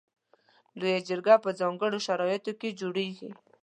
لویه 0.79 0.99
جرګه 1.09 1.35
په 1.43 1.49
ځانګړو 1.59 2.03
شرایطو 2.07 2.51
کې 2.59 2.69
جوړیږي. 2.79 3.29